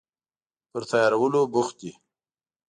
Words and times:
پر 0.71 0.81
تیارولو 0.89 1.41
بوخت 1.53 1.75
دي 1.81 1.91